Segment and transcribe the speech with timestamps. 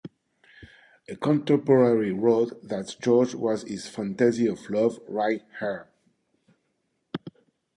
[1.07, 5.89] A contemporary wrote that George was in fantasy of love wythe hir.